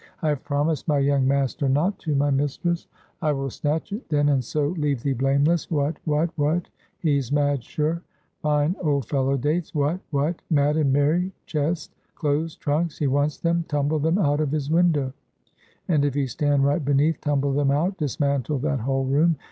"I 0.23 0.29
have 0.29 0.43
promised 0.43 0.87
my 0.87 0.97
young 0.97 1.27
master 1.27 1.69
not 1.69 1.99
to, 1.99 2.15
my 2.15 2.31
mistress." 2.31 2.87
"I 3.21 3.33
will 3.33 3.51
snatch 3.51 3.91
it, 3.93 4.09
then, 4.09 4.29
and 4.29 4.43
so 4.43 4.69
leave 4.69 5.03
thee 5.03 5.13
blameless. 5.13 5.69
What? 5.69 5.97
what? 6.05 6.31
what? 6.37 6.69
He's 6.97 7.31
mad 7.31 7.63
sure! 7.63 8.01
'Fine 8.41 8.75
old 8.81 9.05
fellow 9.05 9.37
Dates' 9.37 9.75
what? 9.75 9.99
what? 10.09 10.41
mad 10.49 10.75
and 10.75 10.91
merry! 10.91 11.31
chest? 11.45 11.93
clothes? 12.15 12.55
trunks? 12.55 12.97
he 12.97 13.05
wants 13.05 13.37
them? 13.39 13.63
Tumble 13.67 13.99
them 13.99 14.17
out 14.17 14.39
of 14.39 14.49
his 14.51 14.71
window! 14.71 15.13
and 15.87 16.03
if 16.03 16.15
he 16.15 16.25
stand 16.25 16.65
right 16.65 16.83
beneath, 16.83 17.21
tumble 17.21 17.53
them 17.53 17.69
out! 17.69 17.99
Dismantle 17.99 18.57
that 18.57 18.79
whole 18.79 19.05
room. 19.05 19.35